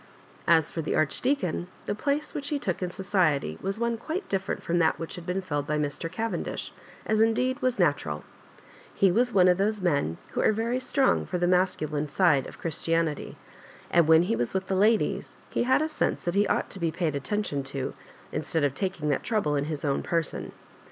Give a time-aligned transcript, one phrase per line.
[0.47, 4.63] As for the Archdbacon, the place which he took in society was one quite different
[4.63, 6.11] from tliat which had been filled by Mr.
[6.11, 6.73] Cavendish,
[7.05, 8.23] as, indeed, was natural
[8.95, 12.57] He was one of Uiose men who are very strong for tho masculine side of
[12.57, 13.37] Christianity;
[13.91, 16.79] and when he was with the ladies, he had a sense that he ought to
[16.79, 17.93] be paid atten tion to^
[18.31, 20.51] instead of taking that trouble in his own person.